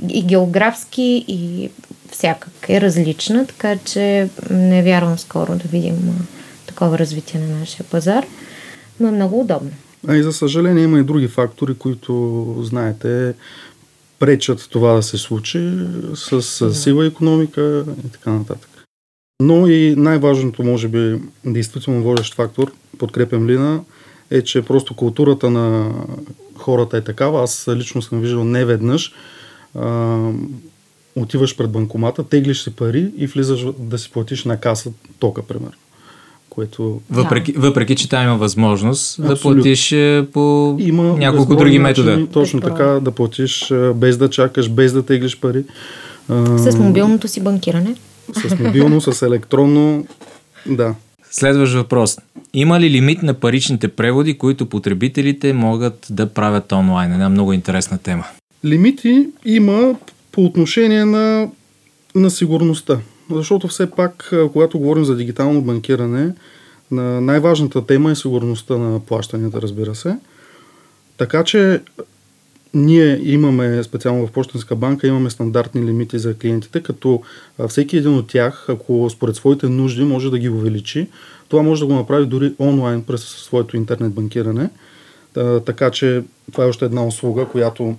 и 0.10 0.24
географски, 0.24 1.26
и 1.28 1.70
всякак 2.12 2.70
е 2.70 2.82
различна, 2.82 3.48
така 3.48 3.78
че 3.78 4.30
не 4.50 4.84
вярвам 4.84 5.20
скоро 5.20 5.56
да 5.56 5.68
видим 5.68 6.28
такова 6.68 7.00
развитие 7.00 7.40
на 7.40 7.60
нашия 7.60 7.86
пазар, 7.86 8.26
но 9.00 9.08
е 9.08 9.12
много 9.12 9.40
удобно. 9.40 9.72
А 10.08 10.16
и 10.16 10.24
за 10.24 10.34
съжаление 10.34 10.84
има 10.84 11.00
и 11.00 11.04
други 11.04 11.28
фактори, 11.28 11.74
които, 11.74 12.56
знаете, 12.62 13.34
пречат 14.20 14.68
това 14.70 14.94
да 14.94 15.04
се 15.04 15.18
случи 15.18 15.72
с 16.16 16.74
сива 16.74 17.06
економика 17.06 17.86
и 18.08 18.12
така 18.12 18.32
нататък. 18.32 18.70
Но 19.42 19.68
и 19.68 19.96
най-важното, 19.98 20.64
може 20.64 20.88
би, 20.88 21.22
действително 21.46 22.04
водещ 22.04 22.34
фактор, 22.34 22.72
подкрепям 22.98 23.48
Лина, 23.48 23.82
е, 24.32 24.42
че 24.42 24.62
просто 24.62 24.96
културата 24.96 25.50
на 25.50 25.92
хората 26.58 26.98
е 26.98 27.02
такава. 27.02 27.44
Аз 27.44 27.68
лично 27.76 28.02
съм 28.02 28.22
виждал 28.22 28.44
не 28.44 28.66
веднъж. 28.66 29.14
А, 29.80 30.18
отиваш 31.16 31.58
пред 31.58 31.72
банкомата, 31.72 32.24
теглиш 32.24 32.64
си 32.64 32.76
пари 32.76 33.12
и 33.18 33.28
влизаш 33.28 33.66
да 33.80 33.98
си 33.98 34.12
платиш 34.12 34.46
на 34.46 34.58
каса 34.58 34.92
тока, 35.20 35.42
примерно. 35.42 35.78
Което... 36.50 37.02
Въпреки, 37.12 37.54
да. 37.54 37.60
въпреки, 37.60 37.96
че 37.96 38.10
там 38.10 38.24
има 38.24 38.38
възможност 38.38 39.20
Абсолютно. 39.20 39.36
да 39.36 39.42
платиш 39.42 39.92
е, 39.92 40.28
по 40.34 40.76
има 40.80 41.04
няколко 41.04 41.56
други 41.56 41.80
метода. 41.80 42.28
Точно 42.28 42.62
така, 42.62 42.84
да 42.84 43.12
платиш 43.12 43.72
е, 43.72 43.94
без 43.94 44.18
да 44.18 44.30
чакаш, 44.30 44.70
без 44.70 44.94
да 44.94 45.06
теглиш 45.06 45.40
пари. 45.40 45.64
С 46.58 46.78
мобилното 46.80 47.28
си 47.28 47.42
банкиране? 47.42 47.96
С 48.34 48.60
мобилно, 48.60 49.02
с 49.02 49.22
електронно, 49.22 50.06
да. 50.66 50.96
Следващ 51.32 51.74
въпрос. 51.74 52.18
Има 52.56 52.80
ли 52.80 52.90
лимит 52.90 53.24
на 53.24 53.34
паричните 53.34 53.88
преводи, 53.88 54.38
които 54.38 54.66
потребителите 54.66 55.54
могат 55.54 56.08
да 56.10 56.34
правят 56.34 56.72
онлайн? 56.72 57.14
Една 57.14 57.30
много 57.30 57.54
интересна 57.54 57.98
тема. 57.98 58.26
Лимити 58.66 59.28
има 59.46 59.96
по 60.32 60.46
отношение 60.46 61.06
на, 61.06 61.50
на 62.16 62.30
сигурността. 62.30 63.00
Защото 63.32 63.68
все 63.68 63.92
пак, 63.92 64.34
когато 64.54 64.80
говорим 64.80 65.06
за 65.06 65.16
дигитално 65.16 65.62
банкиране, 65.62 66.34
на 66.92 67.22
най-важната 67.22 67.86
тема 67.86 68.12
е 68.12 68.16
сигурността 68.16 68.78
на 68.78 69.00
плащанията, 69.00 69.62
разбира 69.62 69.96
се. 69.96 70.16
Така 71.18 71.44
че 71.44 71.82
ние 72.74 73.20
имаме, 73.24 73.84
специално 73.84 74.28
в 74.28 74.32
Почтенска 74.32 74.76
банка, 74.76 75.08
имаме 75.08 75.30
стандартни 75.30 75.86
лимити 75.86 76.20
за 76.20 76.38
клиентите, 76.38 76.84
като 76.84 77.22
всеки 77.68 77.98
един 77.98 78.16
от 78.16 78.28
тях, 78.28 78.66
ако 78.70 79.10
според 79.10 79.36
своите 79.36 79.70
нужди 79.70 80.04
може 80.04 80.32
да 80.32 80.40
ги 80.40 80.50
увеличи, 80.50 81.08
това 81.54 81.64
може 81.64 81.82
да 81.82 81.88
го 81.88 81.94
направи 81.94 82.26
дори 82.26 82.54
онлайн 82.60 83.04
през 83.04 83.22
своето 83.22 83.78
интернет 83.78 84.14
банкиране. 84.14 84.70
Така 85.66 85.92
че 85.92 86.24
това 86.52 86.64
е 86.64 86.68
още 86.68 86.86
една 86.86 87.06
услуга, 87.06 87.46
която 87.46 87.96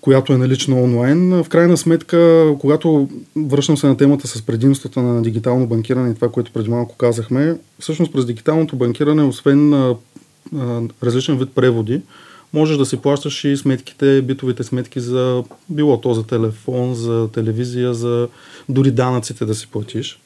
която 0.00 0.32
е 0.32 0.38
налична 0.38 0.82
онлайн. 0.82 1.42
В 1.42 1.48
крайна 1.48 1.76
сметка, 1.76 2.46
когато 2.60 3.08
връщам 3.36 3.76
се 3.76 3.86
на 3.86 3.96
темата 3.96 4.28
с 4.28 4.42
предимствата 4.42 5.02
на 5.02 5.22
дигитално 5.22 5.66
банкиране 5.66 6.10
и 6.10 6.14
това, 6.14 6.28
което 6.28 6.52
преди 6.52 6.70
малко 6.70 6.96
казахме, 6.96 7.58
всъщност 7.78 8.12
през 8.12 8.26
дигиталното 8.26 8.76
банкиране, 8.76 9.22
освен 9.22 9.74
а, 9.74 9.94
различен 11.02 11.38
вид 11.38 11.48
преводи, 11.54 12.02
можеш 12.52 12.76
да 12.76 12.86
си 12.86 12.96
плащаш 12.96 13.44
и 13.44 13.56
сметките, 13.56 14.22
битовите 14.22 14.62
сметки 14.62 15.00
за 15.00 15.44
било 15.68 16.00
то 16.00 16.14
за 16.14 16.26
телефон, 16.26 16.94
за 16.94 17.28
телевизия, 17.32 17.94
за 17.94 18.28
дори 18.68 18.90
данъците 18.90 19.44
да 19.44 19.54
си 19.54 19.66
платиш. 19.66 20.20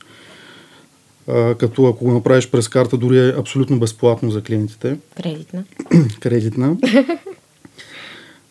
А, 1.35 1.55
като 1.55 1.87
ако 1.87 2.05
го 2.05 2.13
направиш 2.13 2.51
през 2.51 2.69
карта, 2.69 2.97
дори 2.97 3.19
е 3.19 3.35
абсолютно 3.39 3.79
безплатно 3.79 4.31
за 4.31 4.43
клиентите. 4.43 4.99
Кредитна. 5.17 5.65
Кредитна. 6.21 6.77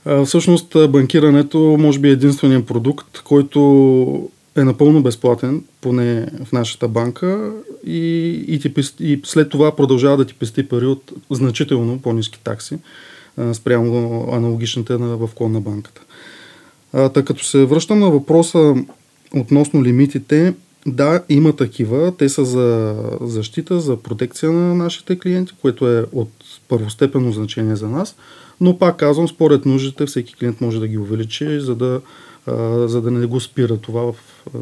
А, 0.06 0.26
всъщност 0.26 0.76
банкирането 0.90 1.60
може 1.80 2.00
би 2.00 2.10
е 2.10 2.12
единственият 2.12 2.66
продукт, 2.66 3.22
който 3.24 4.30
е 4.56 4.64
напълно 4.64 5.02
безплатен, 5.02 5.64
поне 5.82 6.28
в 6.46 6.52
нашата 6.52 6.88
банка 6.88 7.52
и, 7.86 8.28
и, 8.48 8.60
ти, 8.60 8.74
и 9.00 9.22
след 9.24 9.50
това 9.50 9.76
продължава 9.76 10.18
да 10.18 10.26
ти 10.26 10.34
пести 10.34 10.68
пари 10.68 10.86
от 10.86 11.12
значително 11.30 12.02
по-низки 12.02 12.40
такси 12.44 12.78
а, 13.38 13.54
спрямо 13.54 14.28
аналогичните 14.32 14.94
на, 14.94 15.18
в 15.18 15.30
клон 15.36 15.52
на 15.52 15.62
банката. 15.62 16.02
А, 16.94 17.10
тъй 17.10 17.26
като 17.26 17.44
се 17.44 17.66
връщам 17.66 18.00
на 18.00 18.10
въпроса 18.10 18.76
относно 19.36 19.84
лимитите, 19.84 20.54
да, 20.88 21.24
има 21.30 21.56
такива. 21.56 22.18
Те 22.18 22.30
са 22.30 22.46
за 22.46 22.96
защита, 23.22 23.80
за 23.80 23.98
протекция 23.98 24.52
на 24.52 24.76
нашите 24.76 25.20
клиенти, 25.20 25.54
което 25.62 25.88
е 25.88 26.06
от 26.12 26.32
първостепенно 26.68 27.32
значение 27.32 27.76
за 27.76 27.90
нас. 27.90 28.16
Но 28.62 28.78
пак 28.78 28.98
казвам, 28.98 29.28
според 29.28 29.66
нуждите 29.66 30.06
всеки 30.06 30.36
клиент 30.36 30.62
може 30.62 30.80
да 30.80 30.88
ги 30.88 30.98
увеличи, 30.98 31.60
за 31.60 31.76
да, 31.76 32.02
за 32.88 33.02
да 33.02 33.12
не 33.12 33.26
го 33.26 33.40
спира 33.40 33.78
това 33.78 34.12
в 34.12 34.16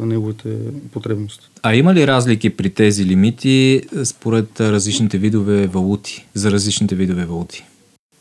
неговите 0.06 0.58
потребности. 0.92 1.50
А 1.64 1.76
има 1.76 1.94
ли 1.94 2.08
разлики 2.08 2.50
при 2.50 2.70
тези 2.70 3.06
лимити 3.06 3.82
според 4.04 4.62
различните 4.62 5.18
видове 5.18 5.68
валути, 5.68 6.28
за 6.34 6.52
различните 6.52 6.96
видове 6.96 7.26
валути? 7.26 7.64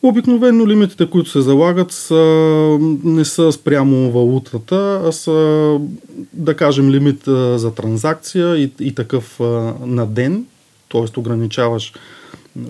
Обикновено 0.02 0.66
лимитите, 0.66 1.10
които 1.10 1.30
се 1.30 1.40
залагат, 1.40 1.92
са, 1.92 2.78
не 3.04 3.24
са 3.24 3.52
спрямо 3.52 4.10
валутата, 4.10 5.02
а 5.04 5.12
са, 5.12 5.78
да 6.32 6.56
кажем, 6.56 6.90
лимит 6.90 7.22
за 7.56 7.72
транзакция 7.74 8.56
и, 8.56 8.72
и 8.80 8.94
такъв 8.94 9.40
на 9.80 10.06
ден, 10.06 10.44
т.е. 10.92 11.20
ограничаваш 11.20 11.92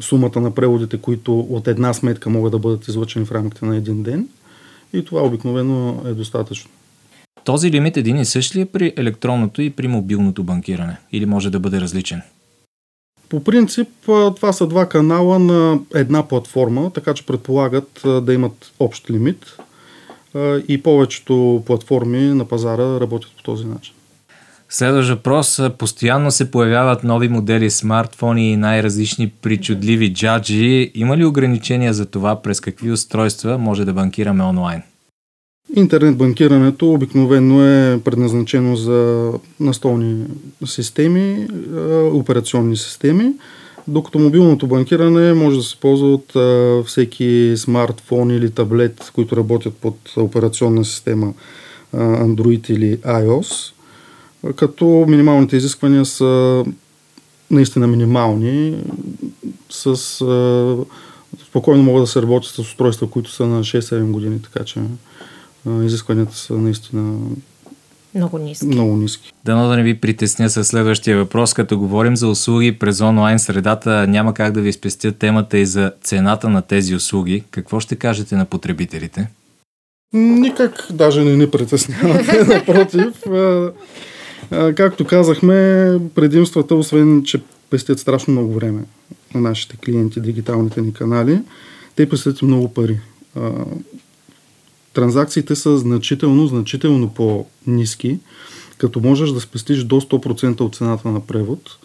сумата 0.00 0.40
на 0.40 0.50
преводите, 0.50 0.98
които 0.98 1.40
от 1.40 1.68
една 1.68 1.94
сметка 1.94 2.30
могат 2.30 2.52
да 2.52 2.58
бъдат 2.58 2.88
излъчени 2.88 3.24
в 3.24 3.32
рамките 3.32 3.64
на 3.64 3.76
един 3.76 4.02
ден. 4.02 4.28
И 4.92 5.04
това 5.04 5.22
обикновено 5.22 6.02
е 6.06 6.12
достатъчно. 6.12 6.70
Този 7.44 7.70
лимит 7.70 7.96
един 7.96 8.16
и 8.16 8.24
същ 8.24 8.56
ли 8.56 8.60
е 8.60 8.66
при 8.66 8.92
електронното 8.96 9.62
и 9.62 9.70
при 9.70 9.88
мобилното 9.88 10.44
банкиране? 10.44 10.96
Или 11.12 11.26
може 11.26 11.50
да 11.50 11.60
бъде 11.60 11.80
различен? 11.80 12.22
По 13.28 13.44
принцип, 13.44 13.88
това 14.36 14.52
са 14.52 14.66
два 14.66 14.88
канала 14.88 15.38
на 15.38 15.78
една 15.94 16.28
платформа, 16.28 16.90
така 16.90 17.14
че 17.14 17.26
предполагат 17.26 18.02
да 18.22 18.34
имат 18.34 18.72
общ 18.78 19.10
лимит 19.10 19.56
и 20.68 20.82
повечето 20.82 21.62
платформи 21.66 22.18
на 22.18 22.44
пазара 22.44 23.00
работят 23.00 23.30
по 23.36 23.42
този 23.42 23.64
начин. 23.64 23.94
Следващ 24.68 25.08
въпрос. 25.10 25.60
Постоянно 25.78 26.30
се 26.30 26.50
появяват 26.50 27.04
нови 27.04 27.28
модели 27.28 27.70
смартфони 27.70 28.52
и 28.52 28.56
най-различни 28.56 29.28
причудливи 29.28 30.14
джаджи. 30.14 30.92
Има 30.94 31.16
ли 31.16 31.24
ограничения 31.24 31.94
за 31.94 32.06
това 32.06 32.42
през 32.42 32.60
какви 32.60 32.92
устройства 32.92 33.58
може 33.58 33.84
да 33.84 33.92
банкираме 33.92 34.44
онлайн? 34.44 34.82
Интернет 35.74 36.16
банкирането 36.16 36.92
обикновено 36.92 37.66
е 37.66 38.00
предназначено 38.04 38.76
за 38.76 39.32
настолни 39.60 40.24
системи, 40.64 41.48
операционни 42.12 42.76
системи, 42.76 43.32
докато 43.88 44.18
мобилното 44.18 44.66
банкиране 44.66 45.34
може 45.34 45.56
да 45.56 45.62
се 45.62 45.76
ползва 45.76 46.14
от 46.14 46.32
всеки 46.86 47.54
смартфон 47.56 48.30
или 48.30 48.50
таблет, 48.50 49.10
които 49.14 49.36
работят 49.36 49.74
под 49.74 49.96
операционна 50.16 50.84
система 50.84 51.34
Android 51.94 52.70
или 52.70 52.98
iOS, 52.98 53.72
като 54.56 55.04
минималните 55.08 55.56
изисквания 55.56 56.04
са 56.04 56.64
наистина 57.50 57.86
минимални, 57.86 58.76
с, 59.70 59.96
спокойно 61.48 61.82
могат 61.82 62.02
да 62.02 62.06
се 62.06 62.22
работят 62.22 62.50
с 62.52 62.58
устройства, 62.58 63.10
които 63.10 63.30
са 63.30 63.46
на 63.46 63.60
6-7 63.60 64.10
години, 64.10 64.42
така 64.42 64.64
че 64.64 64.80
изискванията 65.66 66.36
са 66.36 66.54
наистина 66.54 67.18
много 68.16 68.38
ниски. 68.38 68.66
Много 68.66 68.96
ниски. 68.96 69.32
Дано 69.44 69.68
да 69.68 69.76
не 69.76 69.82
ви 69.82 69.94
притесня 69.94 70.50
със 70.50 70.68
следващия 70.68 71.16
въпрос. 71.16 71.54
Като 71.54 71.78
говорим 71.78 72.16
за 72.16 72.28
услуги 72.28 72.78
през 72.78 73.00
онлайн 73.00 73.38
средата, 73.38 74.06
няма 74.06 74.34
как 74.34 74.52
да 74.52 74.60
ви 74.60 74.72
спестя 74.72 75.12
темата 75.12 75.58
и 75.58 75.66
за 75.66 75.92
цената 76.02 76.48
на 76.48 76.62
тези 76.62 76.94
услуги. 76.94 77.44
Какво 77.50 77.80
ще 77.80 77.96
кажете 77.96 78.36
на 78.36 78.44
потребителите? 78.44 79.28
Никак 80.12 80.86
даже 80.92 81.24
не 81.24 81.36
ни 81.36 81.50
притеснявате. 81.50 82.44
Напротив, 82.54 83.12
както 84.76 85.04
казахме, 85.04 85.54
предимствата, 86.14 86.74
освен 86.74 87.22
че 87.24 87.40
пестят 87.70 87.98
страшно 87.98 88.32
много 88.32 88.52
време 88.52 88.84
на 89.34 89.40
нашите 89.40 89.76
клиенти, 89.76 90.20
дигиталните 90.20 90.80
ни 90.80 90.92
канали, 90.92 91.40
те 91.96 92.08
пестят 92.08 92.42
много 92.42 92.74
пари 92.74 93.00
транзакциите 94.96 95.54
са 95.56 95.78
значително, 95.78 96.46
значително 96.46 97.08
по-низки, 97.08 98.18
като 98.78 99.00
можеш 99.00 99.30
да 99.30 99.40
спестиш 99.40 99.84
до 99.84 100.00
100% 100.00 100.60
от 100.60 100.74
цената 100.76 101.08
на 101.08 101.20
превод. 101.20 101.78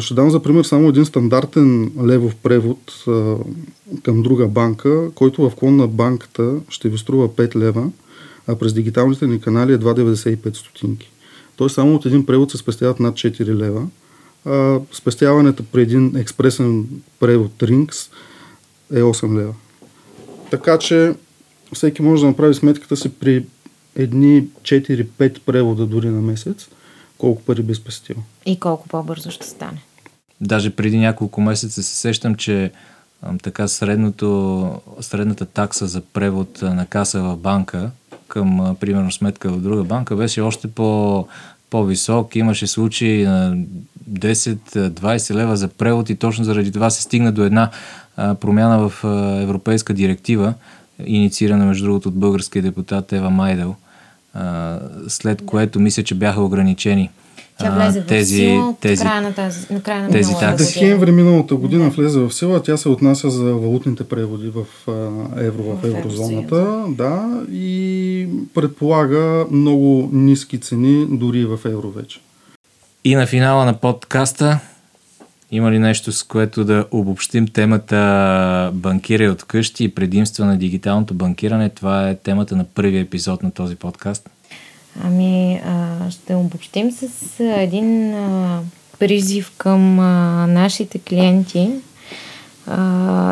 Ще 0.00 0.14
дам 0.14 0.30
за 0.30 0.42
пример 0.42 0.64
само 0.64 0.88
един 0.88 1.04
стандартен 1.04 1.92
левов 2.04 2.34
превод 2.34 3.04
към 4.02 4.22
друга 4.22 4.48
банка, 4.48 5.10
който 5.14 5.50
в 5.50 5.54
клон 5.56 5.76
на 5.76 5.86
банката 5.86 6.56
ще 6.68 6.88
ви 6.88 6.98
струва 6.98 7.28
5 7.28 7.56
лева, 7.56 7.90
а 8.46 8.56
през 8.56 8.72
дигиталните 8.72 9.26
ни 9.26 9.40
канали 9.40 9.72
е 9.72 9.78
2,95 9.78 10.56
стотинки. 10.56 11.10
Тоест 11.56 11.74
само 11.74 11.94
от 11.94 12.06
един 12.06 12.26
превод 12.26 12.50
се 12.50 12.56
спестяват 12.56 13.00
над 13.00 13.14
4 13.14 13.54
лева. 13.54 13.86
А 14.44 14.80
спестяването 14.92 15.62
при 15.72 15.82
един 15.82 16.16
експресен 16.16 16.86
превод 17.20 17.52
Rinks 17.58 18.10
е 18.92 19.00
8 19.00 19.38
лева. 19.38 19.54
Така 20.50 20.78
че 20.78 21.14
всеки 21.74 22.02
може 22.02 22.22
да 22.22 22.28
направи 22.28 22.54
сметката 22.54 22.96
си 22.96 23.08
при 23.08 23.44
едни 23.96 24.44
4-5 24.62 25.40
превода 25.40 25.86
дори 25.86 26.08
на 26.08 26.20
месец, 26.20 26.68
колко 27.18 27.42
пари 27.42 27.62
би 27.62 27.74
спестил. 27.74 28.16
И 28.46 28.60
колко 28.60 28.88
по-бързо 28.88 29.30
ще 29.30 29.46
стане. 29.46 29.82
Даже 30.40 30.70
преди 30.70 30.98
няколко 30.98 31.40
месеца 31.40 31.82
се 31.82 31.96
сещам, 31.96 32.34
че 32.34 32.70
така 33.42 33.68
средното, 33.68 34.80
средната 35.00 35.46
такса 35.46 35.86
за 35.86 36.00
превод 36.00 36.62
на 36.62 36.86
каса 36.86 37.22
в 37.22 37.36
банка 37.36 37.90
към, 38.28 38.76
примерно, 38.80 39.12
сметка 39.12 39.50
в 39.50 39.60
друга 39.60 39.84
банка 39.84 40.16
беше 40.16 40.40
още 40.40 40.68
по 40.68 41.26
по-висок. 41.70 42.36
Имаше 42.36 42.66
случаи 42.66 43.24
на 43.24 43.56
10-20 44.10 45.34
лева 45.34 45.56
за 45.56 45.68
превод 45.68 46.10
и 46.10 46.16
точно 46.16 46.44
заради 46.44 46.72
това 46.72 46.90
се 46.90 47.02
стигна 47.02 47.32
до 47.32 47.44
една 47.44 47.70
промяна 48.16 48.88
в 48.88 49.04
европейска 49.42 49.94
директива, 49.94 50.54
инициирана 51.06 51.66
между 51.66 51.84
другото 51.84 52.08
от 52.08 52.14
българския 52.14 52.62
депутат 52.62 53.12
Ева 53.12 53.30
Майдел, 53.30 53.74
а, 54.34 54.78
след 55.08 55.46
което 55.46 55.80
мисля, 55.80 56.02
че 56.02 56.14
бяха 56.14 56.42
ограничени 56.42 57.10
тя 57.58 57.70
влезе 57.70 58.00
в 58.00 58.06
тези, 58.06 58.36
сила 58.36 58.74
тези, 58.80 59.02
края 59.02 59.22
на, 59.22 59.32
тази, 59.34 59.66
на 59.72 59.82
края 59.82 60.02
на 60.02 60.10
тези 60.10 60.32
такси. 60.40 60.80
Декември 60.80 61.12
миналата 61.12 61.54
година 61.54 61.84
да. 61.84 61.90
влезе 61.90 62.20
в 62.20 62.32
сила. 62.32 62.62
Тя 62.62 62.76
се 62.76 62.88
отнася 62.88 63.30
за 63.30 63.44
валутните 63.44 64.04
преводи 64.04 64.48
в 64.54 64.64
евро, 65.36 65.62
в, 65.62 65.82
в 65.82 65.84
еврозоната. 65.84 66.84
Да, 66.88 67.42
и 67.52 68.28
предполага 68.54 69.46
много 69.50 70.10
ниски 70.12 70.60
цени 70.60 71.06
дори 71.10 71.44
в 71.44 71.58
евро 71.64 71.90
вече. 71.90 72.20
И 73.04 73.14
на 73.14 73.26
финала 73.26 73.64
на 73.64 73.74
подкаста 73.74 74.58
има 75.54 75.70
ли 75.70 75.78
нещо, 75.78 76.12
с 76.12 76.22
което 76.22 76.64
да 76.64 76.86
обобщим 76.90 77.48
темата 77.48 78.70
банкирай 78.74 79.28
от 79.28 79.44
къщи 79.44 79.84
и 79.84 79.94
предимства 79.94 80.44
на 80.46 80.56
дигиталното 80.56 81.14
банкиране? 81.14 81.68
Това 81.68 82.08
е 82.08 82.14
темата 82.14 82.56
на 82.56 82.64
първия 82.64 83.00
епизод 83.00 83.42
на 83.42 83.50
този 83.50 83.76
подкаст. 83.76 84.30
Ами, 85.04 85.60
ще 86.10 86.34
обобщим 86.34 86.90
с 86.90 87.40
един 87.40 88.14
призив 88.98 89.52
към 89.58 89.96
нашите 90.52 90.98
клиенти 90.98 91.70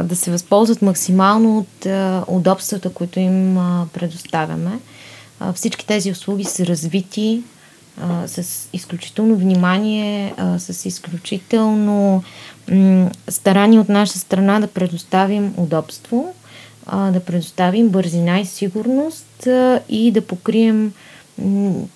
да 0.04 0.12
се 0.12 0.30
възползват 0.30 0.82
максимално 0.82 1.58
от 1.58 1.86
удобствата, 2.28 2.90
които 2.90 3.20
им 3.20 3.58
предоставяме. 3.92 4.78
Всички 5.54 5.86
тези 5.86 6.10
услуги 6.10 6.44
са 6.44 6.66
развити 6.66 7.42
а, 8.00 8.28
с 8.28 8.68
изключително 8.72 9.36
внимание, 9.36 10.34
а, 10.36 10.58
с 10.58 10.86
изключително 10.86 12.22
м- 12.70 13.10
старание 13.28 13.80
от 13.80 13.88
наша 13.88 14.18
страна 14.18 14.60
да 14.60 14.66
предоставим 14.66 15.54
удобство, 15.56 16.34
а, 16.86 17.10
да 17.10 17.20
предоставим 17.20 17.88
бързина 17.88 18.40
и 18.40 18.46
сигурност 18.46 19.46
а, 19.46 19.80
и 19.88 20.10
да 20.10 20.26
покрием 20.26 20.92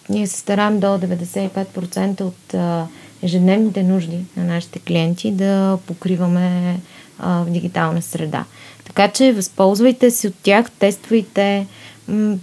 ние 0.09 0.27
се 0.27 0.39
стараем 0.39 0.81
до 0.81 0.87
95% 0.87 2.21
от 2.21 2.55
а, 2.55 2.87
ежедневните 3.23 3.83
нужди 3.83 4.19
на 4.37 4.45
нашите 4.45 4.79
клиенти 4.79 5.31
да 5.31 5.79
покриваме 5.87 6.81
а, 7.19 7.43
в 7.43 7.51
дигитална 7.51 8.03
среда. 8.03 8.45
Така 8.85 9.09
че 9.09 9.33
възползвайте 9.33 10.11
се 10.11 10.29
от 10.29 10.35
тях, 10.43 10.71
тествайте, 10.71 11.59
м- 11.59 11.67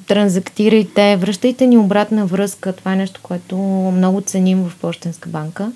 транзактирайте, 0.08 1.18
връщайте 1.18 1.68
ни 1.68 1.78
обратна 1.78 2.26
връзка. 2.26 2.74
Това 2.74 2.94
е 2.94 2.96
нещо, 2.96 3.20
което 3.24 3.58
много 3.96 4.22
ценим 4.22 4.64
в 4.64 4.76
Почтенска 4.82 5.30
банка 5.30 5.72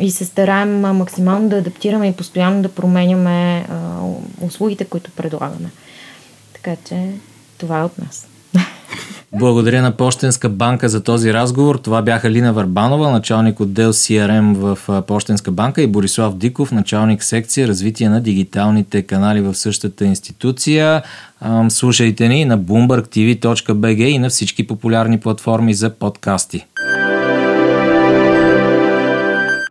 и 0.00 0.10
се 0.10 0.24
стараем 0.24 0.80
максимално 0.80 1.48
да 1.48 1.56
адаптираме 1.56 2.08
и 2.08 2.12
постоянно 2.12 2.62
да 2.62 2.68
променяме 2.68 3.66
а, 3.70 3.98
услугите, 4.40 4.84
които 4.84 5.10
предлагаме. 5.10 5.70
Така 6.52 6.76
че 6.88 7.10
това 7.58 7.80
е 7.80 7.84
от 7.84 7.98
нас. 7.98 8.26
Благодаря 9.32 9.82
на 9.82 9.92
Пощенска 9.92 10.48
банка 10.48 10.88
за 10.88 11.02
този 11.02 11.32
разговор. 11.32 11.76
Това 11.76 12.02
бяха 12.02 12.30
Лина 12.30 12.52
Варбанова, 12.52 13.10
началник 13.10 13.60
отдел 13.60 13.92
CRM 13.92 14.54
в 14.54 15.02
Пощенска 15.06 15.50
банка 15.50 15.82
и 15.82 15.86
Борислав 15.86 16.36
Диков, 16.36 16.72
началник 16.72 17.22
секция 17.24 17.68
развитие 17.68 18.08
на 18.08 18.20
дигиталните 18.20 19.02
канали 19.02 19.40
в 19.40 19.54
същата 19.54 20.04
институция. 20.04 21.02
Слушайте 21.68 22.28
ни 22.28 22.44
на 22.44 22.58
BloombergTV.bg 22.58 24.02
и 24.02 24.18
на 24.18 24.30
всички 24.30 24.66
популярни 24.66 25.20
платформи 25.20 25.74
за 25.74 25.90
подкасти. 25.90 26.66